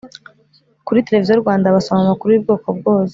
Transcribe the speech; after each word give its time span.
Kuri 0.85 1.05
televisiyo 1.07 1.35
rwanda 1.41 1.75
basoma 1.75 1.99
amakuru 2.03 2.29
yubwoko 2.31 2.67
bwose 2.79 3.09